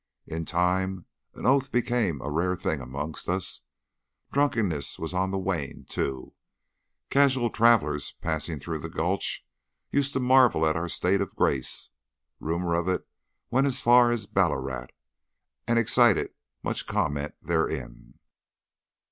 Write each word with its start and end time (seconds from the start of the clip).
In 0.25 0.45
time, 0.45 1.05
an 1.35 1.45
oath 1.45 1.71
became 1.71 2.21
a 2.23 2.31
rare 2.31 2.55
thing 2.55 2.81
amongst 2.81 3.29
us. 3.29 3.61
Drunkenness 4.31 4.97
was 4.97 5.13
on 5.13 5.29
the 5.29 5.37
wane 5.37 5.85
too. 5.87 6.33
Casual 7.11 7.51
travellers 7.51 8.13
passing 8.13 8.57
through 8.59 8.79
the 8.79 8.89
Gulch 8.89 9.45
used 9.91 10.13
to 10.13 10.19
marvel 10.19 10.65
at 10.65 10.75
our 10.75 10.89
state 10.89 11.21
of 11.21 11.35
grace, 11.35 11.91
and 12.39 12.49
rumours 12.49 12.79
of 12.79 12.87
it 12.87 13.07
went 13.51 13.67
as 13.67 13.79
far 13.79 14.09
as 14.09 14.25
Ballarat, 14.25 14.87
and 15.67 15.77
excited 15.77 16.33
much 16.63 16.87
comment 16.87 17.35
therein. 17.39 18.15